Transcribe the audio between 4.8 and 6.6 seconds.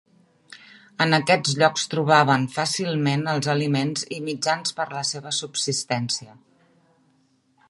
per a la seva subsistència.